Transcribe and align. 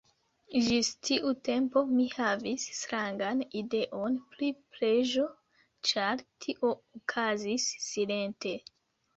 Ĝis 0.67 0.87
tiu 1.07 1.33
tempo 1.47 1.83
mi 1.89 2.05
havis 2.13 2.65
strangan 2.77 3.43
ideon 3.61 4.15
pri 4.33 4.49
preĝo, 4.79 5.27
ĉar 5.91 6.25
tio 6.47 6.73
okazis 7.03 7.69
silente. 7.91 8.57